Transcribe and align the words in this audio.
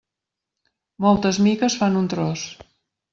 Moltes 1.05 1.39
miques 1.47 1.75
fan 1.83 1.99
un 2.01 2.09
tros. 2.15 2.47